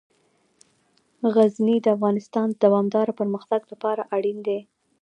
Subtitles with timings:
[1.35, 4.59] غزني د افغانستان د دوامداره پرمختګ لپاره اړین دي.